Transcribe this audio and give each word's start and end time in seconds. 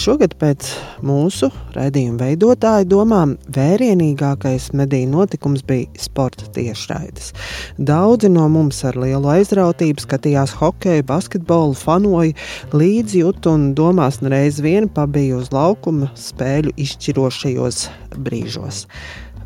Šogad 0.00 0.32
pēc 0.40 0.64
mūsu 1.04 1.50
raidījuma 1.74 2.22
veidotāja 2.22 2.86
domām 2.88 3.34
vērienīgākais 3.52 4.70
mediju 4.78 5.10
notikums 5.12 5.60
bija 5.66 5.90
sporta 6.00 6.46
tiešraides. 6.54 7.34
Daudzi 7.90 8.30
no 8.32 8.46
mums 8.48 8.78
ar 8.88 8.96
lielu 8.96 9.28
aizrautību 9.34 10.00
skatījās 10.06 10.56
hokeju, 10.56 11.04
basketbolu, 11.10 11.76
fanoju, 11.76 12.32
līdzjūtu 12.72 13.52
un 13.52 13.68
domās 13.76 14.22
nereiz 14.24 14.62
vien 14.64 14.88
pabija 14.88 15.36
uz 15.42 15.52
laukuma 15.52 16.08
spēļu 16.16 16.72
izšķirošajos 16.80 17.84
brīžos. 18.16 18.86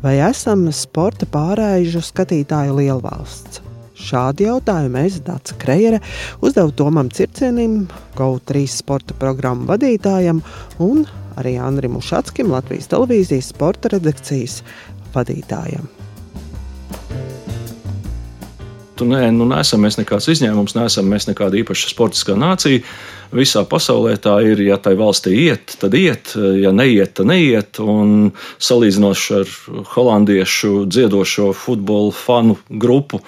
Vai 0.05 0.21
esam 0.23 0.69
sporta 0.71 1.27
pārējušu 1.35 2.07
skatītāju 2.13 2.79
lielvalsts? 2.79 3.64
Šādu 3.95 4.43
jautājumu 4.49 4.99
es, 5.05 5.21
Dārts 5.23 5.55
Krejere, 5.59 6.01
uzdevu 6.43 6.73
Tomam 6.75 7.07
Circenim, 7.15 7.85
GO3 8.17 8.65
sporta 8.67 9.15
programmu 9.19 9.69
vadītājam 9.71 10.41
un 10.83 11.05
arī 11.39 11.55
Andrim 11.63 11.95
Ušatskim, 11.99 12.51
Latvijas 12.51 12.91
televīzijas 12.91 13.53
sporta 13.55 13.91
redakcijas 13.95 14.61
vadītājam. 15.15 15.87
Tu 18.95 19.03
nē, 19.03 19.27
nu, 19.35 19.43
neesam 19.49 19.81
mēs 19.83 19.97
nekāds 19.99 20.29
izņēmums, 20.31 20.77
neesam 20.77 21.09
mēs 21.11 21.27
nekāda 21.27 21.59
īpaša 21.59 21.89
sportiskā 21.91 22.35
nācija. 22.39 22.83
Visā 23.35 23.65
pasaulē 23.67 24.13
tā 24.23 24.37
ir, 24.47 24.61
ja 24.63 24.77
tai 24.79 24.93
valstī 24.95 25.33
iet, 25.49 25.73
tad 25.81 25.97
iet, 25.99 26.31
ja 26.35 26.71
neiet, 26.71 27.11
tad 27.17 27.27
neiet. 27.27 27.81
Un 27.83 28.29
salīdzinoši 28.63 29.35
ar 29.41 29.51
holandiešu 29.91 30.85
dziedošo 30.87 31.49
futbola 31.59 32.15
fanu 32.15 32.55
grupu, 32.69 33.19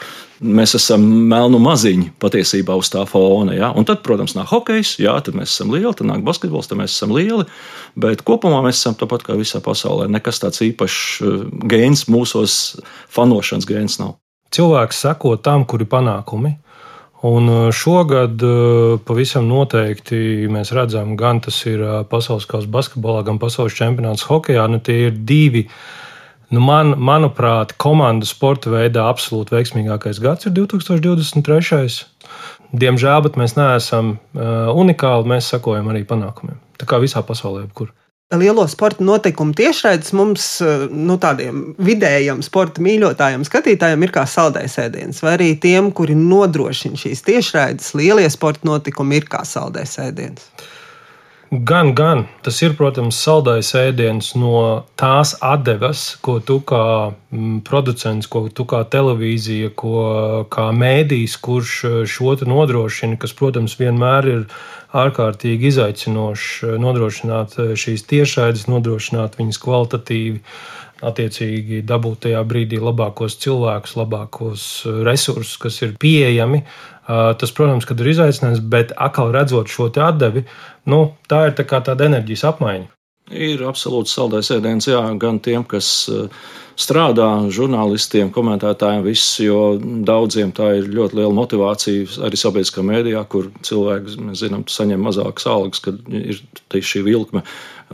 mēs 0.42 0.76
esam 0.78 1.04
melnu 1.30 1.60
maziņi 1.62 2.12
patiesībā 2.22 2.76
uz 2.78 2.92
tā 2.94 3.04
fona. 3.10 3.56
Ja? 3.58 3.72
Un 3.78 3.88
tad, 3.88 4.04
protams, 4.06 4.36
nāk 4.38 4.52
hokejs, 4.52 4.98
jā, 5.02 5.16
tad 5.24 5.38
mēs 5.38 5.56
esam 5.56 5.74
lieli, 5.74 5.94
tad 5.98 6.10
nāk 6.10 6.24
basketbols, 6.28 6.70
tad 6.70 6.82
mēs 6.82 6.96
esam 6.96 7.14
lieli. 7.16 7.48
Bet 8.00 8.24
kopumā 8.28 8.62
mēs 8.66 8.82
esam 8.82 8.98
tāpat 9.00 9.26
kā 9.28 9.38
visā 9.40 9.62
pasaulē. 9.64 10.10
Nekas 10.14 10.42
tāds 10.44 10.64
īpašs 10.66 11.02
uh, 11.26 11.44
gēns 11.70 12.08
mūsos, 12.12 12.78
fanošanas 13.14 13.68
gēns 13.70 14.00
nav. 14.02 14.18
Cilvēks 14.54 15.04
seko 15.04 15.36
tam, 15.44 15.66
kur 15.68 15.84
ir 15.84 15.92
panākumi. 15.92 16.56
Un 17.28 17.50
uh, 17.50 17.62
šogad 17.74 18.42
uh, 18.46 18.98
pavisam 19.06 19.50
noteikti 19.50 20.50
mēs 20.54 20.72
redzam, 20.78 21.16
gan 21.20 21.42
tas 21.44 21.60
ir 21.66 21.82
pasaules 22.12 22.46
kausa 22.50 22.70
basketbolā, 22.72 23.26
gan 23.28 23.42
pasaules 23.42 23.76
čempionāts 23.78 24.28
hokeja. 24.30 24.70
Nu, 24.70 24.80
tie 24.84 25.08
ir 25.10 25.18
divi 25.18 25.66
uh, 25.66 25.80
Nu, 26.48 26.62
man, 26.64 26.94
manuprāt, 26.96 27.74
komandu 27.82 28.28
sporta 28.28 28.72
veidā 28.72 29.04
absolūti 29.12 29.52
veiksmīgākais 29.52 30.22
gads 30.24 30.48
ir 30.48 30.54
2023. 30.56 31.98
Diemžēl, 32.72 33.24
bet 33.26 33.36
mēs 33.40 33.58
neesam 33.58 34.16
uh, 34.16 34.70
unikāli. 34.72 35.28
Mēs 35.28 35.50
sakojam 35.52 35.90
arī 35.92 36.06
panākumiem. 36.08 36.60
Tā 36.80 36.88
kā 36.88 37.02
visā 37.04 37.24
pasaulē, 37.26 37.66
jebkur. 37.66 37.92
Lielo 38.36 38.66
sporta 38.68 39.04
notikumu 39.08 39.56
tiešraides 39.56 40.12
mums, 40.16 40.48
uh, 40.64 40.88
nu, 40.88 41.20
tādiem 41.20 41.74
vidējiem 41.84 42.40
sporta 42.44 42.84
mīļotājiem, 42.84 43.44
skatītājiem, 43.48 44.08
ir 44.08 44.16
kā 44.16 44.24
saldējs 44.28 44.80
ēdiens. 44.86 45.22
Vai 45.24 45.36
arī 45.36 45.50
tiem, 45.64 45.92
kuri 45.96 46.16
nodrošina 46.16 47.00
šīs 47.00 47.28
tiešraides, 47.28 47.92
lielie 48.00 48.28
sporta 48.32 48.68
notikumi, 48.72 49.20
ir 49.20 49.28
kā 49.32 49.44
saldējs 49.48 50.00
ēdiens. 50.08 50.48
Gan, 51.52 51.94
gan. 51.96 52.26
Tas 52.44 52.58
ir, 52.60 52.74
protams, 52.76 53.16
saldais 53.24 53.70
ēdiens 53.80 54.34
no 54.36 54.84
tās 55.00 55.32
atdevas, 55.40 56.18
ko 56.20 56.42
tu 56.44 56.58
kā 56.60 57.14
mm, 57.32 57.62
producents, 57.68 58.28
ko 58.28 58.50
tu 58.52 58.66
kā 58.68 58.82
televīzija, 58.92 59.70
ko 59.80 60.02
kā 60.52 60.66
mēdījis, 60.76 61.38
kurš 61.40 61.76
eh, 61.88 61.96
šo 62.04 62.36
nodrošina, 62.52 63.16
kas, 63.22 63.32
protams, 63.38 63.78
vienmēr 63.80 64.28
ir 64.34 64.44
ārkārtīgi 64.92 65.72
izaicinoši 65.72 66.68
eh, 66.68 66.76
nodrošināt 66.84 67.56
eh, 67.64 67.72
šīs 67.80 68.04
tiešraides, 68.12 68.68
nodrošināt 68.68 69.40
viņas 69.40 69.62
kvalitatīvi, 69.64 70.44
attiecīgi 71.08 71.80
dabūt 71.88 72.26
tajā 72.26 72.44
brīdī 72.50 72.82
labākos 72.82 73.38
cilvēkus, 73.40 73.96
labākos 74.02 74.68
resursus, 75.08 75.56
kas 75.62 75.80
ir 75.86 75.96
pieejami 76.02 76.66
Tas, 77.08 77.54
protams, 77.56 77.88
ir 78.04 78.12
izaicinājums, 78.12 78.62
bet 78.68 78.92
atkal 79.00 79.32
redzot 79.32 79.72
šo 79.72 79.88
atdevi, 80.04 80.44
nu, 80.92 81.02
tā 81.32 81.46
ir 81.48 81.56
tā 81.56 81.64
tāda 81.64 82.10
enerģijas 82.10 82.44
apmaiņa. 82.52 82.90
Ir 83.32 83.64
absolūti 83.68 84.12
saldais 84.12 84.52
ēdiens, 84.56 84.88
jā, 84.88 85.00
gan 85.20 85.40
tiem, 85.44 85.64
kas 85.68 86.10
strādā, 86.78 87.30
žurnālistiem, 87.54 88.30
komentētājiem, 88.34 89.06
viss, 89.08 89.40
jo 89.42 89.78
daudziem 89.82 90.54
tā 90.56 90.76
ir 90.78 90.92
ļoti 90.94 91.20
liela 91.20 91.34
motivācija 91.36 92.28
arī 92.28 92.40
sabiedriskā 92.40 92.86
mēdījā, 92.86 93.24
kur 93.32 93.50
cilvēki, 93.66 94.20
mēs 94.28 94.44
zinām, 94.46 94.68
saņem 94.70 95.02
mazākas 95.10 95.50
algas, 95.50 95.84
kad 95.84 96.00
ir 96.14 96.42
šī 96.78 97.04
vilkme 97.08 97.44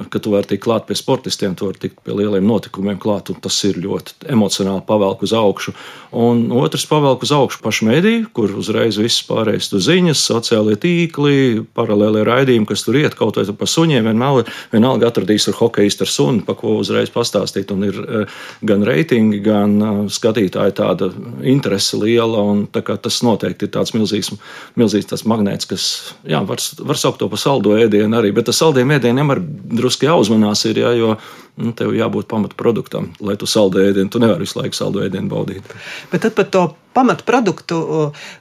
ka 0.09 0.19
tu 0.19 0.31
vari 0.33 0.47
tikt 0.49 0.63
klāt 0.65 0.87
pie 0.89 0.95
sportistiem, 0.97 1.53
tu 1.57 1.67
vari 1.67 1.77
tikt 1.83 1.99
pie 2.05 2.15
lieliem 2.17 2.45
notikumiem 2.47 2.97
klāt, 3.01 3.29
un 3.29 3.37
tas 3.43 3.55
ir 3.67 3.77
ļoti 3.81 4.25
emocionāli 4.33 4.81
pavelk 4.87 5.21
uz 5.25 5.33
augšu. 5.37 5.73
Un 6.17 6.47
otrs 6.57 6.87
pavelk 6.89 7.25
uz 7.25 7.33
augšu 7.35 7.61
pašu 7.61 7.87
mediju, 7.91 8.25
kur 8.33 8.55
uzreiz 8.57 8.97
viss 8.97 9.21
pārējais 9.27 9.69
tu 9.69 9.81
ziņas, 9.83 10.23
sociālie 10.31 10.79
tīkli, 10.81 11.61
paralēlie 11.77 12.25
raidījumi, 12.25 12.69
kas 12.69 12.85
tur 12.87 12.97
iet 12.97 13.17
kaut 13.19 13.37
vai 13.37 13.45
pa 13.57 13.69
suņiem, 13.69 14.09
vienalga, 14.09 14.47
vienalga 14.73 15.11
atradīs 15.11 15.45
ar 15.51 15.59
hokeistu 15.61 16.07
ar 16.07 16.13
suni, 16.13 16.41
pa 16.47 16.57
ko 16.57 16.79
uzreiz 16.81 17.13
pastāstīt, 17.13 17.73
un 17.75 17.85
ir 17.91 18.01
eh, 18.01 18.41
gan 18.73 18.83
reitingi, 18.87 19.39
gan 19.45 19.77
skatītāji 20.11 20.75
tāda 20.81 21.09
interese 21.47 21.99
liela, 22.01 22.43
tas 22.73 23.21
noteikti 23.25 23.69
ir 23.69 23.73
tāds 23.77 23.95
milzīgs, 23.95 24.33
milzīgs 24.79 25.09
tāds 25.13 25.25
magnēts, 25.29 25.69
kas, 25.69 25.87
jā, 26.27 26.41
var, 26.49 26.61
var 26.83 26.99
saukt 26.99 27.21
to 27.21 27.29
par 27.31 27.41
saldo 27.41 27.77
ēdienu 27.77 28.19
arī, 28.19 28.33
bet 28.35 28.49
tas 28.49 28.59
saldiem 28.59 28.97
ēdieniem 28.97 29.33
ar 29.33 29.41
drusku 29.43 30.09
jāuzmanās, 30.09 30.65
ir, 30.69 30.83
ja, 30.83 30.93
jo 30.97 31.15
nu, 31.61 31.73
tev 31.77 31.93
jābūt 31.95 32.29
pamatproduktam, 32.31 33.11
lai 33.23 33.37
tu 33.39 33.49
saldu 33.49 33.83
ēdienu. 33.83 34.11
Tu 34.11 34.21
nevari 34.21 34.45
visu 34.47 34.59
laiku 34.59 34.77
saldu 34.77 35.03
ēdienu 35.05 35.29
baudīt. 35.31 35.75
Bet 36.11 36.25
tad 36.25 36.37
par 36.37 36.49
to 36.53 36.63
pamatproduktu, 36.95 37.79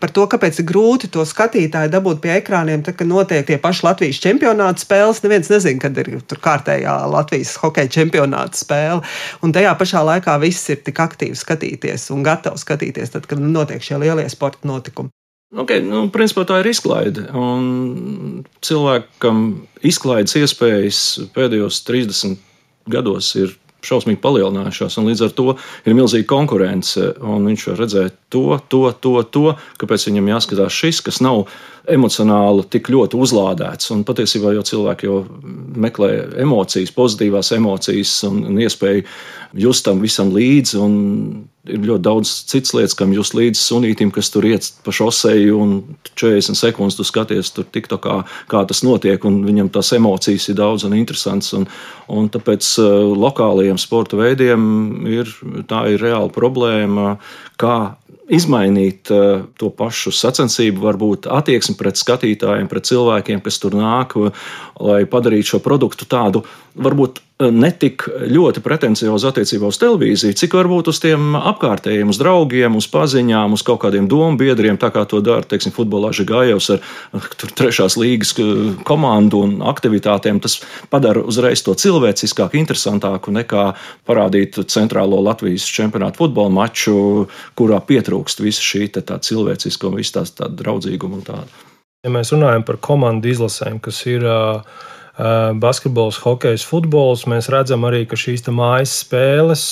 par 0.02 0.12
to, 0.14 0.26
kāpēc 0.30 0.60
ir 0.60 0.68
grūti 0.68 1.10
to 1.12 1.24
skatītāju 1.28 1.92
dabūt 1.92 2.22
pie 2.24 2.34
ekrāniem, 2.38 2.84
tad, 2.86 2.98
kad 3.00 3.10
notiek 3.10 3.46
tie 3.48 3.58
paši 3.62 3.86
Latvijas 3.88 4.20
čempionāta 4.22 4.84
spēles. 4.84 5.22
Neviens 5.24 5.50
nezina, 5.52 5.80
kad 5.82 5.98
ir 6.02 6.12
tur 6.28 6.42
kārtējā 6.42 6.94
Latvijas 7.12 7.56
hokeja 7.62 7.90
čempionāta 8.00 8.60
spēle. 8.60 9.02
Un 9.42 9.56
tajā 9.56 9.72
pašā 9.80 10.04
laikā 10.08 10.36
viss 10.42 10.70
ir 10.72 10.82
tik 10.86 11.00
aktīvi 11.02 11.38
skatīties 11.38 12.10
un 12.14 12.22
gatavi 12.26 12.60
skatīties, 12.60 13.16
tad, 13.16 13.26
kad 13.30 13.42
notiek 13.42 13.82
šie 13.82 14.00
lielie 14.02 14.28
sporta 14.32 14.68
notikumi. 14.68 15.12
Okay, 15.52 15.82
nu, 15.84 16.06
principā 16.08 16.46
tā 16.48 16.62
ir 16.62 16.70
izklaide. 16.70 17.26
Un 17.36 18.44
cilvēkam 18.64 19.42
izklaides 19.84 20.38
iespējas 20.40 21.00
pēdējos 21.34 21.82
30 21.84 22.38
gados 22.88 23.34
ir 23.36 23.52
šausmīgi 23.86 24.20
palielinājušās, 24.22 24.98
un 25.00 25.10
līdz 25.10 25.26
ar 25.26 25.34
to 25.36 25.46
ir 25.86 25.96
milzīga 25.98 26.28
konkurence. 26.30 27.12
Viņš 27.22 27.68
var 27.70 27.80
redzēt 27.82 28.18
to, 28.32 28.46
to, 28.72 28.82
to, 29.04 29.14
to, 29.34 29.44
kāpēc 29.82 30.08
viņam 30.08 30.32
jāskatās 30.34 30.80
šis, 30.82 31.02
kas 31.08 31.22
nav 31.24 31.46
emocionāli 31.90 32.66
tik 32.70 32.90
ļoti 32.92 33.18
uzlādēts. 33.18 33.90
Un 33.94 34.04
patiesībā 34.06 34.54
jau 34.54 34.64
cilvēki 34.66 35.08
jau 35.08 35.20
meklē 35.82 36.12
emocijas, 36.42 36.92
pozitīvās 36.94 37.52
emocijas 37.56 38.20
un, 38.28 38.42
un 38.50 38.60
iespēju 38.62 39.06
just 39.58 39.84
tam 39.86 40.02
visam 40.02 40.30
līdzi. 40.34 40.78
Ir 41.72 41.84
ļoti 41.86 42.02
daudz 42.02 42.30
citas 42.50 42.72
lietas, 42.74 42.94
kam 42.98 43.12
jūs 43.14 43.30
līdzi 43.38 43.60
sunītam, 43.60 44.10
kas 44.14 44.32
tur 44.34 44.48
iet 44.48 44.66
pa 44.82 44.90
šoseju, 44.94 45.58
un 45.62 45.74
40 46.18 46.58
sekundes 46.58 46.96
tu 46.98 47.06
skaties, 47.06 47.52
tur 47.54 47.68
tik 47.70 47.86
tā 47.90 48.00
kā, 48.02 48.16
kā 48.50 48.64
tas 48.66 48.82
notiek, 48.82 49.22
un 49.28 49.44
viņam 49.46 49.70
tās 49.74 49.92
emocijas 49.94 50.48
ir 50.50 50.58
daudz 50.58 50.88
un 50.88 50.96
interesants. 50.98 51.52
Un, 51.54 51.68
un 52.10 52.26
tāpēc 52.34 52.66
uh, 52.82 53.12
lokālajiem 53.14 53.78
sporta 53.78 54.18
veidiem 54.18 54.64
ir 55.06 55.30
tā 55.70 55.84
ir 55.94 56.02
reāla 56.02 56.32
problēma, 56.34 57.14
kā 57.62 57.76
izmainīt 58.30 59.10
uh, 59.10 59.44
to 59.58 59.70
pašu 59.74 60.12
sacensību, 60.14 60.82
varbūt 60.84 61.28
attieksmi 61.30 61.76
pret 61.78 61.98
skatītājiem, 62.00 62.68
pret 62.70 62.86
cilvēkiem, 62.88 63.42
kas 63.44 63.58
tur 63.62 63.76
nāk, 63.78 64.14
lai 64.82 65.02
padarītu 65.10 65.54
šo 65.54 65.62
produktu 65.64 66.06
tādu 66.10 66.44
varbūt 66.74 67.20
netik 67.50 68.04
ļoti 68.06 68.62
pretenciozi 68.62 69.26
attiecībā 69.26 69.66
uz 69.72 69.78
televīziju, 69.80 70.36
cik 70.38 70.54
varbūt 70.54 70.90
uz 70.92 71.00
tiem 71.02 71.34
apkārtējiem, 71.38 72.12
uz 72.12 72.20
draugiem, 72.20 72.76
uz 72.78 72.86
paziņām, 72.92 73.56
uz 73.56 73.64
kaut 73.66 73.80
kādiem 73.82 74.06
domu 74.10 74.38
biedriem, 74.38 74.78
tā 74.78 74.92
kā 74.94 75.02
to 75.08 75.22
dara, 75.24 75.42
teiksim, 75.48 75.74
futbolā 75.74 76.12
Žigājevs 76.14 76.70
ar 76.76 77.26
tur 77.40 77.54
trešās 77.58 77.96
līgas 77.98 78.34
komandu 78.86 79.42
un 79.46 79.56
aktivitātēm. 79.72 80.42
Tas 80.44 80.60
padara 80.92 81.24
uzreiz 81.24 81.64
to 81.66 81.74
cilvēciskāku, 81.78 82.60
interesantāku 82.60 83.34
nekā 83.34 83.72
parādīt 84.08 84.60
centrālo 84.70 85.22
Latvijas 85.24 85.66
čempionātu 85.66 86.22
futbola 86.22 86.52
maču, 86.52 87.26
kurā 87.58 87.80
pietrūkst 87.82 88.44
visa 88.44 88.62
šī 88.62 88.88
tā 89.00 89.18
cilvēciska 89.18 89.88
un 89.88 89.98
viss 89.98 90.14
tās 90.14 90.34
tā 90.36 90.50
draudzīguma 90.52 91.18
un 91.18 91.26
tāda. 91.26 91.68
Ja 92.02 92.10
mēs 92.10 92.32
runājam 92.34 92.64
par 92.66 92.80
komandu 92.82 93.30
izlasēm, 93.30 93.78
kas 93.82 94.00
ir 94.10 94.24
uh, 94.26 94.64
basketbols, 95.62 96.20
hokejs, 96.22 96.64
futbols. 96.66 97.26
Mēs 97.30 97.50
redzam 97.52 97.84
arī, 97.88 98.04
ka 98.08 98.18
šīs 98.18 98.46
mājas 98.48 98.94
spēles 99.04 99.66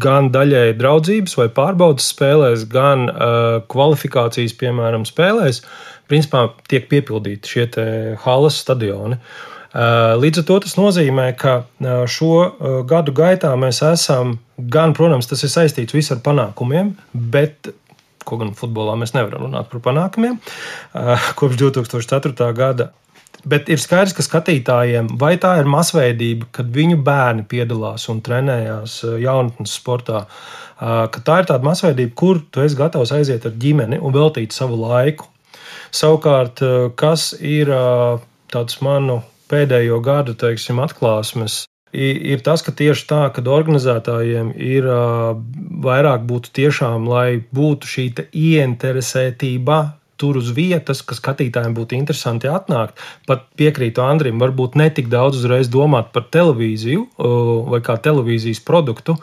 gan 0.00 0.30
daļēji 0.32 0.78
draudzības 0.80 1.36
vai 1.36 1.48
pārbaudas 1.52 2.06
spēlēs, 2.14 2.64
gan 2.72 3.08
uh, 3.10 3.58
kvalifikācijas, 3.68 4.54
piemēram, 4.56 5.04
spēlēs, 5.04 5.60
principā 6.08 6.46
tiek 6.70 6.88
piepildīti 6.88 7.52
šie 7.52 7.66
halas 8.24 8.56
stadioni. 8.64 9.18
Uh, 9.72 10.16
līdz 10.20 10.42
ar 10.42 10.46
to 10.48 10.56
tas 10.64 10.74
nozīmē, 10.76 11.30
ka 11.36 11.58
uh, 11.60 12.02
šo 12.08 12.32
uh, 12.40 12.80
gadu 12.88 13.12
gaitā 13.16 13.52
mēs 13.60 13.82
esam, 13.84 14.38
gan, 14.56 14.96
protams, 14.96 15.28
tas 15.28 15.44
ir 15.44 15.52
saistīts 15.52 15.96
viss 15.96 16.12
ar 16.12 16.24
panākumiem, 16.24 16.94
bet 17.12 17.72
Ko 18.22 18.38
gan 18.38 18.52
futbolā 18.54 18.94
mēs 18.98 19.14
nevaram 19.16 19.48
runāt 19.48 19.70
par 19.72 19.82
panākumiem 19.82 20.38
kopš 21.38 21.56
2004. 21.58 22.50
gada. 22.54 22.92
Bet 23.42 23.66
ir 23.72 23.80
skaidrs, 23.82 24.14
ka 24.14 24.22
skatītājiem, 24.22 25.08
vai 25.18 25.34
tā 25.42 25.56
ir 25.58 25.70
masveidība, 25.70 26.46
kad 26.54 26.68
viņu 26.70 27.00
bērni 27.02 27.42
piedalās 27.50 28.06
un 28.12 28.20
trenējās 28.22 29.00
eh, 29.08 29.16
jaunatnes 29.24 29.74
sportā, 29.80 30.22
eh, 30.22 30.92
ka 31.10 31.22
tā 31.26 31.40
ir 31.42 31.48
tāda 31.50 31.66
masveidība, 31.66 32.14
kur 32.14 32.42
tu 32.54 32.62
esi 32.62 32.78
gatavs 32.78 33.14
aiziet 33.16 33.48
ar 33.48 33.56
ģimeni 33.64 33.98
un 33.98 34.14
veltīt 34.14 34.54
savu 34.54 34.78
laiku. 34.84 35.26
Savukārt, 35.90 36.62
eh, 36.62 36.88
kas 36.94 37.32
ir 37.40 37.72
tāds 38.52 38.78
manu 38.84 39.22
pēdējo 39.50 39.98
gadu 40.04 40.36
teiksim, 40.38 40.78
atklāsmes, 40.80 41.64
ir 41.92 42.40
tas, 42.46 42.62
ka 42.64 42.72
tieši 42.72 43.04
tā, 43.10 43.22
kad 43.34 43.50
organizētājiem 43.52 44.54
ir 44.56 44.86
vairāk 45.84 46.24
būtu 46.28 46.52
tiešām, 46.56 47.04
lai 47.10 47.42
būtu 47.52 47.90
šī 47.90 48.06
ieinteresētība 48.32 49.80
tur 50.22 50.38
uz 50.38 50.52
vietas, 50.54 51.02
ka 51.02 51.16
skatītājiem 51.18 51.74
būtu 51.76 51.98
interesanti 51.98 52.50
atnākt. 52.50 53.00
Pat 53.26 53.48
piekrītu 53.58 54.04
Andrim, 54.04 54.38
varbūt 54.42 54.78
ne 54.78 54.86
tik 54.94 55.10
daudz 55.12 55.42
uzreiz 55.42 55.70
domāt 55.72 56.12
par 56.14 56.28
televīziju 56.34 57.08
vai 57.72 57.82
kā 57.84 57.98
televīzijas 58.02 58.62
produktu. 58.66 59.18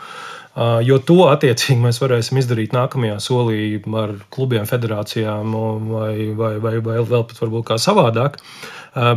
Jo 0.83 0.97
to 1.07 1.21
attiecīgi 1.29 1.79
mēs 1.79 2.01
varēsim 2.01 2.41
izdarīt 2.41 2.73
nākamajā 2.75 3.19
solī 3.23 3.77
ar 4.01 4.15
klubiem, 4.33 4.65
federācijām 4.67 5.53
vai, 5.87 6.13
vai, 6.35 6.53
vai, 6.59 6.73
vai 6.83 6.97
vēl 6.99 7.23
pat 7.29 7.39
varbūt 7.39 7.69
kā 7.69 7.77
savādāk. 7.79 8.39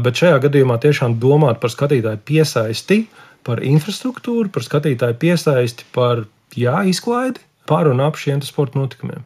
Bet 0.05 0.20
šajā 0.20 0.38
gadījumā 0.44 0.76
tiešām 0.79 1.17
domāt 1.19 1.58
par 1.58 1.73
skatītāju 1.73 2.20
piesaisti, 2.29 3.00
par 3.43 3.64
infrastruktūru, 3.67 4.52
par 4.55 4.62
skatītāju 4.62 5.19
piesaisti, 5.25 5.88
par 5.96 6.29
jā, 6.55 6.84
izklaidi 6.93 7.43
par 7.67 7.88
un 7.90 8.02
ap 8.05 8.19
šiem 8.20 8.43
sporta 8.44 8.79
notikumiem. 8.79 9.25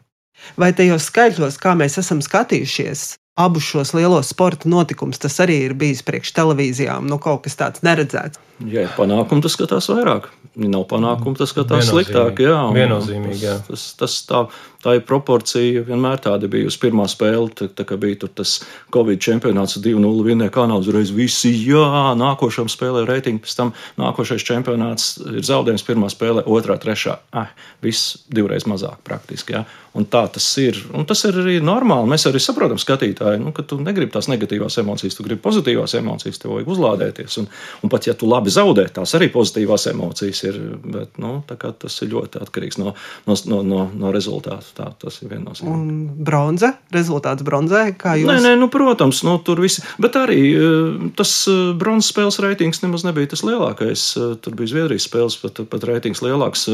Vai 0.57 0.73
tajos 0.77 1.09
skaitļos, 1.11 1.59
kā 1.61 1.75
mēs 1.77 1.99
esam 2.01 2.23
skatījušies, 2.23 3.07
abus 3.37 3.63
šos 3.69 3.93
lielos 3.93 4.31
sporta 4.33 4.69
notikumus, 4.69 5.21
tas 5.21 5.37
arī 5.43 5.59
ir 5.67 5.77
bijis 5.77 6.01
priekš 6.05 6.33
televīzijām, 6.39 7.05
nu 7.09 7.19
kaut 7.21 7.45
kas 7.45 7.59
tāds 7.59 7.85
neredzēts. 7.85 8.41
Ja 8.65 8.87
ir 8.87 8.93
panākumi, 8.97 9.43
tas 9.45 9.53
skatās 9.53 9.85
vairāk. 9.91 10.31
Ja 10.57 10.69
nav 10.73 10.87
panākumu, 10.89 11.37
tas 11.37 11.51
skatās 11.53 11.91
sliktāk. 11.91 12.39
Jā, 12.41 12.55
viennozīmīgi. 12.73 13.43
Jā. 13.43 13.59
Tas, 13.67 13.83
tas, 13.99 14.15
tā, 14.25 14.39
tā 14.81 14.95
ir 14.97 15.03
proporcija. 15.05 15.83
Vienmēr 15.85 16.17
tāda 16.23 16.49
bija 16.49 16.65
uz 16.71 16.79
pirmā 16.81 17.05
spēle. 17.11 17.51
Tā, 17.53 17.67
tā 17.69 17.85
kā 17.85 17.99
bija 18.01 18.25
tas 18.25 18.55
Covid 18.93 19.21
čempionāts 19.21 19.77
2-0 19.77 20.25
vinnēja 20.25 20.55
kanāls, 20.55 20.89
uzreiz 20.89 21.13
visi, 21.13 21.53
jā, 21.69 22.15
nākošam 22.17 22.71
spēlē 22.73 23.05
reitingu, 23.05 23.43
pēc 23.45 23.59
tam 23.59 23.75
nākošais 24.01 24.45
čempionāts 24.49 25.11
ir 25.21 25.45
zaudējums 25.45 25.85
pirmā 25.85 26.09
spēlē, 26.09 26.47
otrā, 26.49 26.79
trešā. 26.81 27.19
Ah, 27.37 27.53
viss 27.85 28.23
divreiz 28.33 28.65
mazāk 28.65 29.05
praktiski. 29.05 29.59
Jā. 29.59 29.67
Un 29.97 30.05
tā 30.05 30.23
tas 30.29 30.45
ir. 30.61 30.77
Un 30.93 31.07
tas 31.09 31.23
ir 31.25 31.37
arī 31.41 31.57
normāli. 31.63 32.09
Mēs 32.11 32.27
arī 32.29 32.41
saprotam, 32.43 32.77
skatītāji, 32.81 33.41
nu, 33.41 33.53
ka 33.55 33.65
tu 33.65 33.79
negribi 33.81 34.13
tās 34.13 34.29
negatīvās 34.29 34.77
emocijas, 34.83 35.17
tu 35.17 35.25
gribi 35.25 35.41
pozitīvās 35.41 35.95
emocijas, 35.97 36.37
tev 36.41 36.53
vajag 36.53 36.69
uzlādēties. 36.75 37.37
Un, 37.41 37.47
un 37.81 37.91
pat 37.91 38.05
ja 38.09 38.13
tu 38.17 38.29
labi 38.29 38.53
zaudē, 38.53 38.85
tās 38.93 39.15
arī 39.17 39.31
pozitīvās 39.33 39.87
emocijas 39.91 40.43
ir. 40.45 40.59
Bet, 40.87 41.17
nu, 41.21 41.39
tas 41.47 41.97
ir 42.05 42.11
ļoti 42.13 42.41
atkarīgs 42.43 42.77
no, 42.81 42.93
no, 43.25 43.37
no, 43.49 43.61
no, 43.65 43.81
no 43.97 44.13
rezultātu. 44.13 44.69
Tā, 44.77 44.91
tas 45.01 45.17
ir 45.23 45.31
viennozīmīgi. 45.33 45.73
Un 45.73 46.23
bronza, 46.27 46.73
rezultāts 46.93 47.45
bronzē, 47.47 47.87
kā 47.97 48.13
jūs? 48.21 48.29
Nē, 48.29 48.37
nē 48.45 48.53
nu, 48.61 48.69
protams, 48.73 49.23
nu, 49.25 49.37
tur 49.41 49.63
viss. 49.63 49.81
Bet 50.01 50.19
arī 50.19 50.41
eh, 50.53 51.09
tas 51.17 51.33
eh, 51.49 51.73
bronzas 51.77 52.11
spēles 52.13 52.37
reitings 52.43 52.83
nemaz 52.85 53.07
nebija 53.07 53.33
tas 53.33 53.43
lielākais. 53.47 54.05
Eh, 54.19 54.37
tur 54.43 54.57
bija 54.59 54.75
Zviedrijas 54.75 55.09
spēles, 55.09 55.39
pat, 55.41 55.63
pat 55.71 55.89
reitings 55.89 56.21
lielāks. 56.25 56.67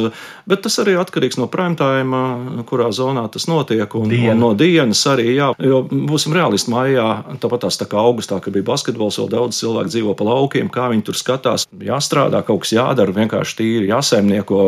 Bet 0.49 0.65
tas 0.67 0.79
arī 0.83 0.97
atkarīgs 0.99 1.39
no 1.39 1.47
prime 1.51 1.79
time, 1.79 2.23
kurā 2.69 2.89
zonā 2.95 3.12
tas 3.31 3.45
notiek. 3.50 3.95
Un, 4.00 4.10
Diena. 4.12 4.33
un 4.33 4.42
no 4.42 4.51
dienas 4.57 5.01
arī, 5.10 5.27
jā, 5.38 5.51
jo 5.62 5.81
būsim 5.89 6.36
realisti 6.36 6.71
mājā, 6.74 7.07
tāpat 7.44 7.65
tās 7.65 7.80
tā 7.80 7.88
kā 7.89 8.01
augustā, 8.01 8.39
kad 8.44 8.56
bija 8.56 8.68
basketbols, 8.71 9.19
vēl 9.21 9.31
daudz 9.31 9.62
cilvēku 9.62 9.94
dzīvo 9.94 10.15
pa 10.19 10.27
laukiem, 10.27 10.71
kā 10.74 10.89
viņi 10.94 11.07
tur 11.07 11.19
skatās. 11.19 11.68
Jāstrādā, 11.83 12.44
kaut 12.48 12.65
kas 12.65 12.75
jādara, 12.75 13.15
vienkārši 13.15 13.57
tīri 13.62 13.89
jāsaimnieko, 13.92 14.60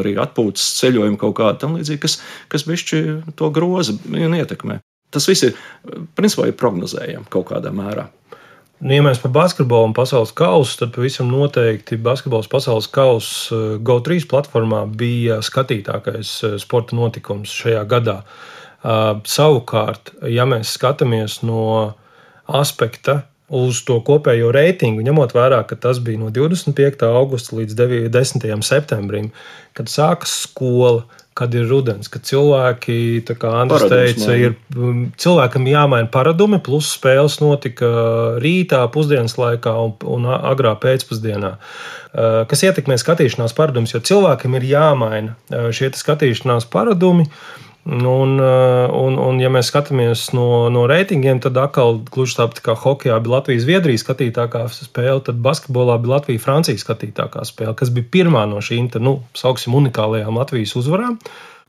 arī 0.00 0.16
atpūtas 0.22 0.66
ceļojumi 0.80 1.20
kaut 1.20 1.38
kādi 1.40 1.62
tam 1.64 1.78
līdzīgi, 1.78 2.02
kas, 2.04 2.18
kas 2.52 2.66
bišķi 2.68 3.04
to 3.38 3.52
groza 3.54 3.96
un 4.10 4.38
ietekmē. 4.40 4.80
Tas 5.14 5.28
viss 5.30 5.46
ir, 5.46 5.54
principā, 6.18 6.48
ir 6.50 6.58
prognozējami 6.58 7.30
kaut 7.30 7.52
kādā 7.52 7.70
mērā. 7.74 8.08
Nu, 8.82 8.90
ja 8.90 9.04
mēs 9.06 9.20
par 9.22 9.30
basketbolu 9.34 9.90
un 9.90 9.94
pasaules 9.94 10.32
kausu, 10.34 10.80
tad 10.80 10.94
pavisam 10.96 11.30
noteikti 11.30 11.98
basketbols 12.02 12.50
pasaules 12.50 12.88
kausa 12.90 13.54
eh, 13.54 13.76
GO3 13.78 14.26
platformā 14.30 14.82
bija 14.98 15.38
skatītākais 15.44 16.32
eh, 16.48 16.56
sporta 16.62 16.98
notikums 16.98 17.54
šajā 17.54 17.84
gadā. 17.90 18.20
Uh, 18.84 19.22
savukārt, 19.24 20.10
ja 20.28 20.44
mēs 20.44 20.74
skatāmies 20.76 21.38
no 21.40 21.94
aspekta, 22.44 23.22
uz 23.48 23.82
to 23.84 23.98
kopējo 24.04 24.52
reitingu, 24.54 25.04
ņemot 25.04 25.34
vērā, 25.36 25.60
ka 25.68 25.76
tas 25.76 26.00
bija 26.04 26.22
no 26.22 26.30
25. 26.32 27.04
augusta 27.10 27.58
līdz 27.58 27.76
10. 28.14 28.48
septembrim, 28.64 29.30
kad 29.76 29.92
sākas 29.92 30.32
skola, 30.46 31.04
kad 31.34 31.54
ir 31.58 31.66
rudens, 31.66 32.06
kad 32.08 32.22
cilvēki, 32.24 33.24
kā 33.26 33.50
Andris 33.58 33.88
teica, 33.90 34.36
ir 34.38 34.54
cilvēkam 35.18 35.66
jāmaina 35.66 36.06
paradumi, 36.14 36.60
plus 36.62 36.92
spēles 36.94 37.40
notika 37.42 37.90
rītā, 38.42 38.84
pusdienas 38.94 39.34
laikā 39.40 39.74
un, 39.82 39.96
un 40.14 40.30
agrā 40.36 40.76
pēcpusdienā. 40.80 41.56
Kas 42.48 42.62
ietekmē 42.64 42.96
skatīšanās 43.02 43.56
paradumus, 43.58 43.96
jo 43.96 44.00
cilvēkam 44.06 44.54
ir 44.60 44.68
jāmaina 44.70 45.70
šie 45.74 45.90
skatīšanās 45.98 46.70
paradumi. 46.70 47.26
Un, 47.84 48.38
uh, 48.40 48.88
un, 48.96 49.18
un, 49.20 49.38
ja 49.42 49.50
mēs 49.52 49.68
skatāmies 49.68 50.30
no, 50.32 50.70
no 50.72 50.86
reitingiem, 50.88 51.42
tad 51.44 51.58
atkal 51.60 51.98
gluži 52.08 52.38
tāpat 52.38 52.62
kā 52.64 52.74
hokeja 52.80 53.18
bija 53.20 53.34
Latvijas-Zviedrijas 53.34 54.06
skatītākā 54.06 54.62
spēle, 54.72 55.20
tad 55.26 55.42
basketbolā 55.44 55.98
bija 56.00 56.14
Latvijas-Francijas 56.14 56.80
skatītākā 56.80 57.44
spēle, 57.44 57.74
kas 57.76 57.92
bija 57.92 58.08
pirmā 58.16 58.46
no 58.48 58.62
šīm, 58.64 58.88
nu, 59.04 59.18
sauksim, 59.36 59.76
unikālajām 59.76 60.40
Latvijas 60.40 60.72
uzvarām. 60.80 61.18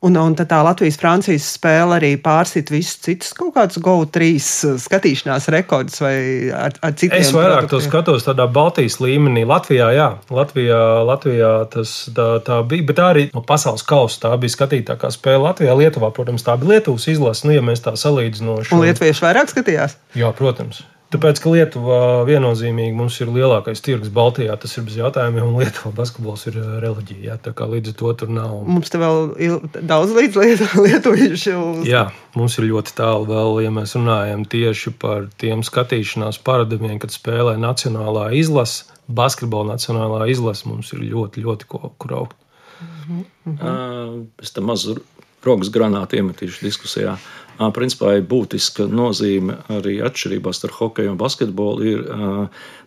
Un, 0.03 0.17
un 0.19 0.33
tā 0.35 0.57
Latvijas-Francijas 0.67 1.45
spēle 1.55 1.95
arī 1.95 2.11
pārsit 2.21 2.67
visus 2.69 2.99
citus 3.01 3.31
kaut 3.33 3.53
kādus 3.55 3.79
GO3 3.81 4.27
uh, 4.35 4.75
skatīšanās 4.83 5.47
rekordus 5.55 6.01
vai 6.03 6.15
ar, 6.51 6.75
ar 6.83 6.97
citiem. 6.99 7.21
Es 7.23 7.31
vairāk 7.33 7.63
produktiem. 7.63 7.79
to 7.79 7.87
skatos 7.87 8.27
tādā 8.27 8.45
Baltijas 8.51 8.99
līmenī. 8.99 9.45
Latvijā, 9.47 9.87
jā, 9.95 10.09
Latvijā, 10.35 10.81
Latvijā 11.07 11.51
tas 11.73 11.93
tā, 12.15 12.27
tā 12.45 12.59
bija, 12.67 12.85
bet 12.91 12.99
tā 12.99 13.07
arī 13.13 13.27
no 13.31 13.45
pasaules 13.47 13.85
kausa 13.87 14.27
tā 14.27 14.33
bija 14.41 14.57
skatītākā 14.57 15.13
spēle 15.15 15.47
Latvijā. 15.47 15.77
Lietuvā, 15.79 16.11
protams, 16.15 16.43
tā 16.45 16.57
bija 16.59 16.75
Lietuvas 16.75 17.07
izlase, 17.15 17.47
nu, 17.47 17.55
ja 17.55 17.63
mēs 17.65 17.85
tā 17.87 17.95
salīdzinoši. 17.99 18.75
Un 18.75 18.83
lietuvieši 18.85 19.25
vairāk 19.25 19.55
skatījās? 19.55 19.97
Jā, 20.19 20.35
protams. 20.35 20.83
Tāpēc, 21.15 21.39
ka 21.39 21.51
Lietuva 21.53 21.97
viennozīmīgi 22.27 22.91
mums 22.95 23.15
ir 23.23 23.29
lielākais 23.31 23.79
tirgus 23.83 24.09
Baltijā, 24.11 24.57
tas 24.59 24.73
ir 24.75 24.83
bez 24.83 24.97
jautājumiem, 24.99 25.45
un 25.47 25.61
Lietuvā 25.61 25.93
basketbols 25.95 26.43
ir 26.49 26.57
reliģija. 26.83 27.21
Jā, 27.23 27.37
tā 27.39 27.53
kā 27.55 27.67
līdz 27.71 27.93
to 27.95 28.11
tur 28.19 28.33
nav. 28.35 28.57
Mums 28.67 28.91
te 28.91 28.99
vēl 28.99 29.31
ir 29.39 29.55
daudz 29.79 30.11
līdz 30.17 30.41
lietuviešu. 30.85 31.55
Jā, 31.87 32.09
mums 32.35 32.57
ir 32.59 32.67
ļoti 32.67 32.97
tālu 32.97 33.29
vēl, 33.29 33.61
ja 33.63 33.71
mēs 33.77 33.95
runājam 33.95 34.43
tieši 34.51 34.91
par 34.99 35.29
tiem 35.39 35.63
skatīšanās 35.63 36.41
paradumiem, 36.43 36.99
kad 36.99 37.15
spēlē 37.15 37.55
nacionālā 37.63 38.27
izlase, 38.35 38.89
basketbola 39.07 39.77
nacionālā 39.77 40.27
izlase, 40.33 40.67
mums 40.67 40.91
ir 40.91 41.05
ļoti, 41.13 41.45
ļoti 41.47 41.71
ko, 41.71 41.93
kur 41.95 42.19
augt. 42.19 42.35
Mm 42.75 43.23
-hmm. 43.23 43.55
uh, 43.55 44.23
es 44.43 44.51
tam 44.51 44.67
mazu 44.67 44.97
rokas 45.45 45.69
granātu 45.71 46.19
iemetīšu 46.19 46.65
diskusijā. 46.65 47.15
Uh, 47.15 47.44
principā 47.75 48.15
ir 48.17 48.25
būtiska 48.29 48.87
nozīme 48.91 49.57
arī 49.71 49.99
atšķirībā 50.05 50.53
starp 50.55 50.79
hokeju 50.79 51.13
un 51.13 51.19
basketbolu 51.19 51.89
ir 51.91 52.05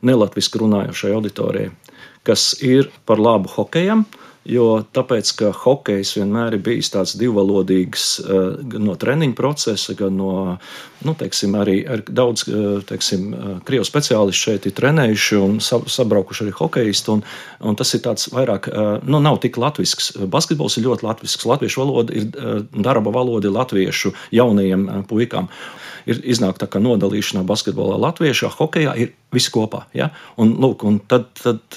nelatviski 0.05 0.61
runājošai 0.63 1.13
auditorijai, 1.17 1.71
kas 2.27 2.51
ir 2.65 2.91
par 3.09 3.23
labu 3.23 3.51
hokejam. 3.55 4.05
Jo 4.49 4.81
tāpēc, 4.97 5.31
ka 5.37 5.49
hokejs 5.53 6.15
vienmēr 6.17 6.57
ir 6.57 6.63
bijis 6.65 6.89
tāds 6.95 7.13
divvalodīgs, 7.21 8.05
gan 8.73 8.87
no 8.87 8.95
treniņa 8.97 9.37
procesa, 9.37 9.93
gan 9.99 10.17
no, 10.17 10.31
nu, 11.05 11.15
teiksim, 11.21 11.53
arī 11.61 11.83
ar 11.85 12.01
daudz, 12.09 12.47
teiksim, 12.89 13.27
krievu 13.69 13.85
speciālistu 13.85 14.49
šeit 14.49 14.71
ir 14.71 14.75
trenējuši 14.79 15.41
un 15.43 15.59
sabraukuši 15.61 16.47
arī 16.47 16.55
hokejisti, 16.63 17.13
un, 17.19 17.23
un 17.61 17.77
tas 17.77 17.93
ir 17.93 18.05
tāds 18.07 18.31
vairāk, 18.33 18.71
nu, 19.05 19.21
nav 19.21 19.37
tik 19.45 19.61
latvisks. 19.61 20.15
Basketbols 20.33 20.79
ir 20.81 20.89
ļoti 20.89 21.05
latvisks. 21.05 21.49
Latviešu 21.49 21.85
valoda 21.85 22.17
ir 22.17 22.33
darba 22.73 23.13
valoda 23.13 23.53
latviešu 23.53 24.17
jaunajiem 24.33 24.89
puikām. 25.13 25.53
Ir 26.09 26.25
iznāk 26.25 26.57
tā 26.57 26.71
kā 26.73 26.81
nodalīšanā 26.81 27.45
basketbolā 27.45 28.01
latviešā, 28.01 28.49
hokejā 28.57 28.97
ir 28.97 29.13
Visi 29.29 29.51
kopā. 29.53 29.83
Ja? 29.93 30.09
Un, 30.41 30.55
lūk, 30.57 30.87
un 30.89 31.03
tad, 31.05 31.27
tad, 31.37 31.77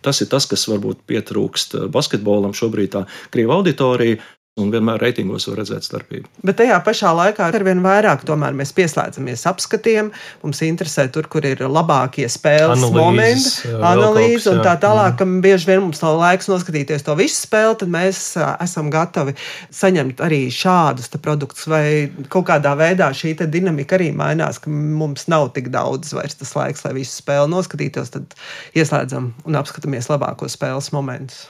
tas 0.00 0.20
ir 0.24 0.30
tas, 0.32 0.46
kas 0.48 0.62
varbūt 0.70 1.02
pietrūkst 1.10 1.76
basketbolam 1.94 2.56
šobrīd, 2.56 2.92
tā 2.96 3.06
krīva 3.34 3.60
auditorija. 3.60 4.20
Un 4.58 4.68
vienmēr 4.72 4.98
reitingos 4.98 5.46
var 5.46 5.60
redzēt 5.60 5.86
starpību. 5.86 6.26
Bet 6.44 6.56
tajā 6.58 6.74
pašā 6.84 7.12
laikā 7.14 7.46
ar 7.48 7.64
vien 7.64 7.78
vairāk 7.84 8.24
mēs 8.58 8.72
pieslēdzamies 8.74 9.44
apskatiem. 9.46 10.08
Mums 10.42 10.60
interesē 10.66 11.06
tur, 11.12 11.28
kur 11.30 11.46
ir 11.46 11.62
labākie 11.62 12.26
spēles 12.28 12.82
analīzes, 12.82 12.96
momenti, 12.98 13.76
analīze 13.78 14.50
un 14.50 14.58
tā 14.66 14.74
tālāk. 14.82 15.14
Kam 15.20 15.36
bieži 15.44 15.68
vien 15.70 15.84
mums 15.84 16.02
nav 16.02 16.18
laiks 16.18 16.50
noskatīties 16.50 17.06
to 17.06 17.14
visu 17.20 17.38
spēli, 17.46 17.78
tad 17.80 17.92
mēs 17.94 18.24
esam 18.50 18.90
gatavi 18.92 19.36
saņemt 19.70 20.20
arī 20.26 20.42
šādus 20.52 21.14
produktus. 21.22 21.70
Vai 21.70 22.10
kaut 22.28 22.48
kādā 22.50 22.74
veidā 22.76 23.12
šī 23.14 23.36
dinamika 23.46 23.96
arī 23.96 24.10
mainās, 24.12 24.58
ka 24.58 24.74
mums 24.74 25.28
nav 25.30 25.52
tik 25.54 25.70
daudz 25.70 26.10
vairs 26.18 26.36
tas 26.42 26.52
laiks, 26.58 26.84
lai 26.84 26.96
visu 26.98 27.22
spēli 27.22 27.54
noskatītos, 27.54 28.12
tad 28.18 28.36
ieslēdzam 28.74 29.32
un 29.46 29.62
apskatāmies 29.62 30.10
labākos 30.10 30.58
spēles 30.58 30.90
momentus. 30.96 31.46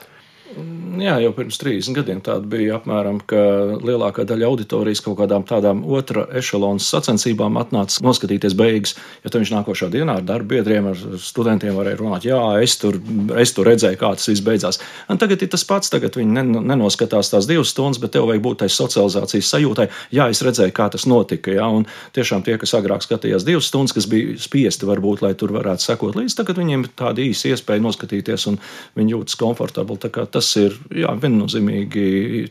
Jā, 1.01 1.13
jau 1.23 1.31
pirms 1.33 1.55
30 1.61 1.95
gadiem 1.95 2.19
tāda 2.23 2.45
bija 2.51 2.75
apmēram, 2.75 3.21
ka 3.29 3.39
lielākā 3.79 4.25
daļa 4.27 4.49
auditorijas 4.49 4.99
kaut 5.05 5.17
kādām 5.21 5.45
tādām 5.47 5.85
otrā 5.87 6.25
ešalonas 6.37 6.89
sacensībām 6.91 7.55
atnāca 7.61 8.01
noskatīties 8.03 8.55
beigas. 8.59 8.93
Ja 9.23 9.31
viņš 9.31 9.53
nākošā 9.53 9.87
dienā 9.93 10.17
ar 10.19 10.25
darba 10.27 10.57
biedriem, 10.57 10.89
ar 10.91 10.99
studentiem 11.23 11.77
varēja 11.77 11.99
runāt, 12.01 12.27
jā, 12.27 12.39
es 12.61 12.75
tur, 12.81 12.99
es 13.39 13.53
tur 13.55 13.69
redzēju, 13.71 13.99
kā 14.01 14.11
tas 14.17 14.27
viss 14.27 14.43
beidzās. 14.43 14.81
Un 15.09 15.21
tagad 15.21 15.45
ir 15.45 15.51
tas 15.53 15.63
pats, 15.67 15.93
tagad 15.93 16.17
viņi 16.19 16.43
nenoskatās 16.59 17.31
tās 17.31 17.47
divas 17.49 17.71
stundas, 17.71 18.01
bet 18.03 18.13
tev 18.17 18.27
vajag 18.29 18.43
būt 18.43 18.61
tai 18.65 18.69
socializācijas 18.73 19.53
sajūtai. 19.55 19.87
Jā, 20.17 20.27
es 20.33 20.43
redzēju, 20.43 20.75
kā 20.75 20.89
tas 20.91 21.07
notika. 21.07 21.55
Jā, 21.55 21.69
un 21.71 21.87
tiešām 22.17 22.43
tie, 22.43 22.57
kas 22.61 22.75
agrāk 22.77 23.07
skatījās 23.07 23.47
divas 23.47 23.71
stundas, 23.71 23.95
kas 23.95 24.09
bija 24.11 24.35
spiesti 24.41 24.89
varbūt, 24.89 25.23
lai 25.23 25.33
tur 25.39 25.55
varētu 25.55 25.87
sekot 25.87 26.19
līdzi, 26.19 26.37
tagad 26.41 26.59
viņiem 26.59 26.85
ir 26.85 26.93
tāda 26.99 27.23
īsa 27.23 27.55
iespēja 27.55 27.85
noskatīties 27.87 28.49
un 28.51 28.59
viņi 28.99 29.15
jūtas 29.15 29.39
komfortabli 29.39 30.01
tas 30.41 30.49
ir 30.57 30.77
jā, 31.03 31.11
viennozīmīgi 31.21 32.05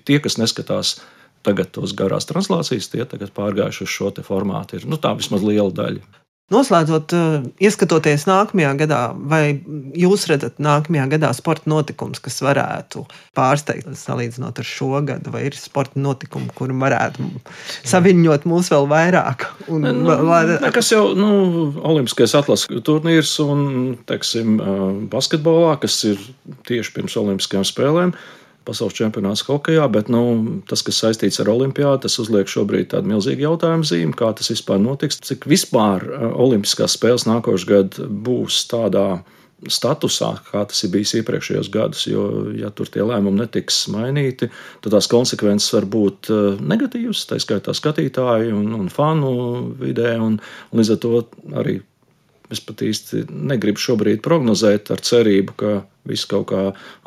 tie, 0.06 0.20
kas 0.22 0.38
neskatās 0.38 1.00
tagad 1.46 1.72
tos 1.74 1.94
garās 1.96 2.28
translācijas, 2.28 2.90
tie 2.92 3.04
tagad 3.08 3.32
pārgājuši 3.34 3.86
uz 3.86 3.90
šo 3.90 4.12
formātu. 4.22 4.78
Ir 4.78 4.86
nu, 4.86 5.00
tā 5.00 5.16
vismaz 5.18 5.42
liela 5.42 5.72
daļa. 5.74 6.04
Noslēdzot, 6.50 7.12
eh, 7.14 7.44
ieskatoties 7.62 8.24
nākamajā 8.26 8.72
gadā, 8.80 9.00
vai 9.14 9.60
jūs 9.94 10.26
redzat 10.26 10.58
nākamajā 10.58 11.04
gadā 11.12 11.30
sporta 11.36 11.70
notikums, 11.70 12.18
kas 12.22 12.40
varētu 12.42 13.04
pārsteigt, 13.38 13.86
salīdzinot 13.94 14.58
ar 14.58 14.66
šo 14.66 14.98
gadu, 15.06 15.30
vai 15.30 15.44
ir 15.46 15.54
sporta 15.54 16.02
notikumi, 16.02 16.50
kuri 16.56 16.74
varētu 16.74 17.28
saviņot 17.86 18.48
mūs 18.50 18.72
vēl 18.74 18.90
vairāk? 18.90 19.46
Un, 19.70 19.86
nu, 20.02 20.16
var... 20.26 20.56
Kas 20.74 20.90
jau 20.90 21.12
nu, 21.14 21.30
Olimpiskais 21.86 22.34
atlases 22.34 22.82
turnīrs 22.82 23.36
un, 23.46 23.94
teiksim, 24.10 24.58
eh, 24.58 24.84
basketbolā, 25.14 25.76
kas 25.86 26.02
ir 26.10 26.18
tieši 26.66 26.98
pirms 26.98 27.18
Olimpiskajām 27.22 27.68
spēlēm 27.70 28.16
pasaules 28.70 28.96
čempionāts 28.96 29.42
hokeja, 29.48 29.88
bet 29.92 30.10
nu, 30.12 30.22
tas, 30.70 30.84
kas 30.86 31.02
saistīts 31.02 31.42
ar 31.42 31.50
olimpiādu, 31.52 32.04
tas 32.06 32.18
uzliek 32.22 32.50
šobrīd 32.50 32.92
tādu 32.94 33.10
milzīgu 33.10 33.48
jautājumu 33.48 33.88
zīmi, 33.90 34.16
kā 34.16 34.30
tas 34.38 34.52
vispār 34.52 34.80
notiks, 34.82 35.20
cik 35.26 35.48
vispār 35.50 36.06
uh, 36.06 36.30
olimpiskās 36.46 36.96
spēles 36.98 37.26
nākošais 37.28 37.68
gads 37.68 38.00
būs 38.00 38.62
tādā 38.70 39.06
statusā, 39.68 40.30
kā 40.46 40.62
tas 40.64 40.78
ir 40.86 40.92
bijis 40.94 41.18
iepriekšējos 41.18 41.68
gados. 41.74 42.06
Jo, 42.08 42.24
ja 42.56 42.70
tur 42.72 42.88
tie 42.88 43.04
lēmumi 43.04 43.42
netiks 43.42 43.82
mainīti, 43.92 44.48
tad 44.80 44.94
tās 44.94 45.10
konsekvences 45.12 45.74
var 45.76 45.90
būt 45.90 46.32
uh, 46.32 46.56
negatīvas, 46.64 47.26
tā 47.28 47.36
skaitā 47.42 47.76
skatītāju 47.76 48.56
un, 48.56 48.72
un 48.78 48.88
fanu 48.92 49.34
vidē, 49.82 50.14
un, 50.22 50.40
un 50.40 50.80
līdz 50.80 50.96
ar 50.96 51.04
to 51.04 51.22
arī 51.60 51.80
Es 52.50 52.58
pat 52.66 52.82
īsti 52.82 53.28
negribu 53.30 53.78
šobrīd 53.78 54.22
prognozēt 54.26 54.90
ar 54.90 55.02
cerību, 55.06 55.54
ka 55.54 55.74
viss 56.08 56.28
kaut 56.28 56.48
kā 56.50 56.62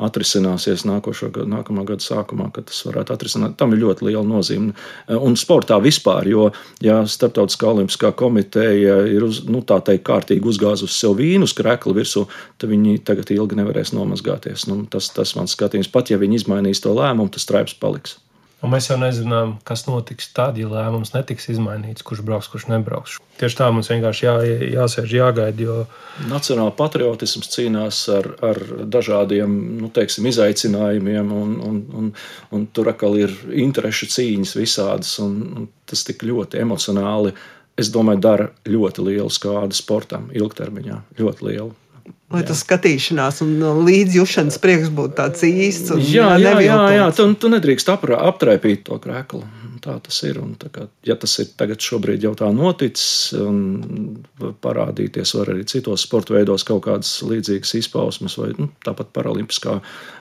atrisināsies 0.06 0.84
nākošo 0.86 1.30
nākamā 1.50 1.84
gada 1.88 2.04
sākumā, 2.04 2.50
kad 2.54 2.68
tas 2.70 2.80
varētu 2.86 3.14
atrisināt. 3.14 3.56
Tam 3.60 3.74
ir 3.74 3.82
ļoti 3.82 4.08
liela 4.08 4.24
nozīme. 4.26 4.74
Un 5.18 5.38
sportā 5.40 5.80
vispār, 5.82 6.28
jo, 6.30 6.48
ja 6.84 7.00
Startautiskā 7.08 7.70
olimpiskā 7.72 8.12
komiteja 8.16 9.00
ir 9.10 9.26
uz, 9.26 9.42
nu, 9.50 9.64
tā 9.66 9.80
teikt, 9.84 10.06
kārtīgi 10.08 10.50
uzgāzusi 10.50 10.98
sev 10.98 11.18
vīnu 11.20 11.48
uz 11.48 11.56
krekla 11.56 11.96
virsū, 11.96 12.26
tad 12.58 12.72
viņi 12.72 13.00
tagad 13.06 13.34
ilgi 13.34 13.60
nevarēs 13.60 13.94
nomazgāties. 13.96 14.68
Nu, 14.70 14.82
tas, 14.90 15.10
tas 15.14 15.34
mans 15.38 15.56
skatījums, 15.56 15.92
pat 15.92 16.14
ja 16.14 16.20
viņi 16.20 16.42
izmainīs 16.42 16.82
to 16.84 16.94
lēmumu, 16.94 17.32
tas 17.34 17.46
straips 17.46 17.76
paliks. 17.80 18.18
Un 18.64 18.72
mēs 18.72 18.86
jau 18.88 18.96
nezinām, 18.96 19.58
kas 19.68 19.82
notiks 19.84 20.30
tad, 20.32 20.56
ja 20.56 20.70
lēmums 20.70 21.12
netiks 21.12 21.50
izmainīts, 21.52 22.04
kurš 22.06 22.22
brauks, 22.24 22.48
kurš 22.48 22.64
nebrauks. 22.70 23.18
Tieši 23.36 23.58
tā 23.58 23.66
mums 23.74 23.90
vienkārši 23.92 24.24
jā, 24.24 24.34
jāsēž, 24.72 25.12
jāgaida. 25.18 25.66
Jo... 25.66 25.76
Nacionāla 26.30 26.72
patriotisms 26.78 27.50
cīnās 27.52 28.00
ar, 28.14 28.30
ar 28.46 28.62
dažādiem 28.88 29.58
nu, 29.82 29.92
teiksim, 29.92 30.30
izaicinājumiem, 30.32 31.34
un, 31.42 31.54
un, 31.68 31.78
un, 32.00 32.10
un 32.56 32.66
tur 32.72 32.88
atkal 32.94 33.18
ir 33.20 33.36
interešu 33.66 34.08
cīņas 34.16 34.56
visādas, 34.56 35.12
un, 35.20 35.36
un 35.44 35.70
tas 35.84 36.06
tik 36.08 36.24
ļoti 36.24 36.64
emocionāli, 36.64 37.36
es 37.76 37.92
domāju, 37.92 38.24
dara 38.24 38.50
ļoti 38.64 39.08
lielu 39.10 39.28
skādu 39.34 39.76
sportam 39.76 40.30
ilgtermiņā. 40.32 41.02
Ļoti 41.20 41.50
lielu. 41.50 41.72
Lai 42.34 42.42
tas 42.46 42.64
skatīšanās 42.64 43.42
un 43.44 43.52
līdzjūšanas 43.86 44.56
prieks 44.62 44.90
būtu 44.92 45.14
tāds 45.20 45.44
īsts. 45.46 45.92
Un, 45.94 46.00
jā, 46.02 46.32
jā, 46.40 46.54
jā, 46.64 46.78
jā, 46.96 47.04
tu, 47.14 47.28
tu 47.38 47.50
nedrīkst 47.52 47.92
apra, 47.92 48.18
aptraipīt 48.30 48.82
to 48.88 48.98
krēklu. 49.02 49.44
Tā 49.84 49.98
tas 50.00 50.18
ir. 50.24 50.40
Un, 50.40 50.54
tā 50.58 50.70
kā, 50.72 50.86
ja 51.04 51.14
tas 51.20 51.34
ir 51.42 51.50
tagad, 51.60 51.82
šobrīd 51.84 52.24
jau 52.24 52.32
tā 52.38 52.48
noticis, 52.56 53.34
un 53.36 54.24
parādīties 54.64 55.34
var 55.36 55.52
arī 55.52 55.66
citos 55.68 56.06
sporta 56.08 56.34
veidos 56.34 56.64
kaut 56.66 56.86
kādas 56.88 57.12
līdzīgas 57.24 57.76
izpausmes, 57.82 58.38
vai 58.40 58.54
nu, 58.56 58.70
tāpat 58.86 59.12
paralimpiskā 59.14 59.78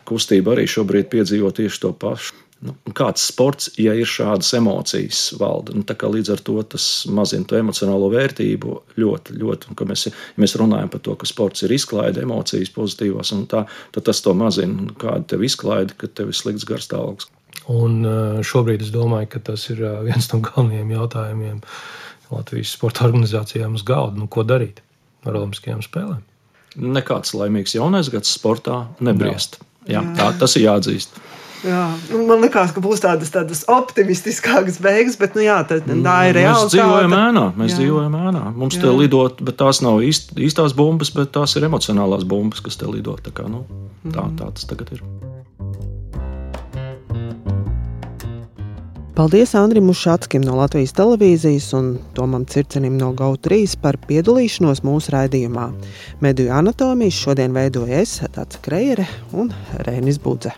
kustība 0.10 0.54
arī 0.54 0.68
šobrīd 0.70 1.10
piedzīvo 1.14 1.54
tieši 1.56 1.86
to 1.86 1.94
pašu. 1.96 2.36
Nu, 2.64 2.74
kāds 2.96 3.26
sports, 3.28 3.68
ja 3.82 3.92
ir 3.98 4.08
šādas 4.08 4.54
emocijas 4.56 5.22
valda? 5.40 5.74
Nu, 5.76 5.84
līdz 5.84 6.30
ar 6.32 6.44
to 6.48 6.56
tas 6.76 6.86
mazina 7.12 7.48
to 7.50 7.58
emocionālo 7.60 8.08
vērtību 8.14 8.76
ļoti, 9.00 9.36
ļoti. 9.42 9.74
Un, 9.74 9.90
mēs, 9.90 10.06
ja 10.08 10.14
mēs 10.40 10.56
runājam 10.62 10.92
par 10.94 11.04
to, 11.04 11.16
ka 11.20 11.28
sports 11.28 11.66
ir 11.66 11.74
izklaide, 11.76 12.24
emocijas 12.24 12.72
pozitīvās, 12.76 13.34
tā, 13.52 13.66
tad 13.96 14.08
tas 14.08 14.24
to 14.24 14.36
mazina. 14.38 14.88
Kāda 15.02 15.34
tev 15.34 15.44
izklaide, 15.44 15.98
kad 16.00 16.16
tev 16.16 16.32
ir 16.32 16.40
slikts 16.40 16.68
garstāvoklis? 16.70 17.28
Un 17.72 18.00
eh, 18.08 18.40
šobrīd 18.44 18.84
es 18.84 18.94
domāju, 18.96 19.34
ka 19.36 19.44
tas 19.52 19.68
ir 19.72 19.84
eh, 19.84 20.00
viens 20.08 20.32
no 20.32 20.40
galvenajiem 20.44 20.96
jautājumiem 20.96 21.62
Latvijas 22.34 22.74
sporta 22.78 23.06
organizācijām 23.10 23.76
uz 23.78 23.84
galda. 23.88 24.20
Nu, 24.20 24.30
ko 24.32 24.48
darīt 24.48 24.82
ar 25.28 25.36
Olimpiskajām 25.36 25.84
spēlēm? 25.86 26.24
Nekāds 26.74 27.36
laimīgs 27.38 27.76
jaunais 27.76 28.10
gads 28.12 28.32
sportā 28.34 28.86
nebriest. 29.04 29.60
Jā. 29.60 30.00
Jā, 30.00 30.02
tā, 30.18 30.32
tas 30.40 30.56
ir 30.58 30.70
jāatzīst. 30.70 31.20
Jā, 31.64 31.84
nu, 32.12 32.26
man 32.28 32.42
liekas, 32.44 32.74
ka 32.76 32.82
būs 32.84 33.00
tādas, 33.04 33.30
tādas 33.32 33.62
optimistiskākas 33.72 34.82
beigas, 34.84 35.16
bet 35.20 35.38
nu, 35.38 35.46
jā, 35.46 35.62
tā, 35.68 35.78
tā 35.80 36.16
ir 36.28 36.36
reāli. 36.36 36.66
Mēs 36.66 36.74
dzīvojam 36.74 37.14
ēnā, 37.16 37.44
mēs 37.56 37.72
jā. 37.72 37.78
dzīvojam 37.80 38.18
ēnā. 38.20 38.42
Mums 38.58 38.76
jā. 38.76 38.82
te 38.84 38.96
lidot, 38.98 39.40
bet 39.48 39.56
tās 39.62 39.80
nav 39.86 40.02
īst, 40.04 40.34
īstās 40.36 40.76
bumbas, 40.76 41.14
bet 41.16 41.32
tās 41.38 41.56
ir 41.56 41.70
emocionālās 41.70 42.26
bumbas, 42.28 42.60
kas 42.66 42.76
te 42.82 42.90
lido. 42.90 43.16
Tā, 43.24 43.32
kā, 43.36 43.48
nu, 43.48 43.64
tā, 44.10 44.26
mhm. 44.26 44.36
tā 44.42 44.50
tas 44.52 44.68
tagad 44.68 44.92
ir. 44.98 45.06
Paldies 49.14 49.54
Andrim 49.56 49.88
Ušatskim 49.94 50.42
no 50.44 50.58
Latvijas 50.58 50.96
televīzijas 50.98 51.70
un 51.78 51.94
Tomam 52.18 52.48
Circenim 52.50 52.98
no 52.98 53.12
GO3 53.16 53.78
par 53.80 54.02
piedalīšanos 54.10 54.84
mūsu 54.84 55.14
raidījumā. 55.16 55.70
Mediju 56.26 56.52
anatomijas 56.58 57.24
šodien 57.24 57.56
veidoja 57.56 58.04
es, 58.04 58.20
Tāds 58.36 58.60
Kreire 58.66 59.08
un 59.38 59.54
Rēnis 59.86 60.20
Budze 60.20 60.58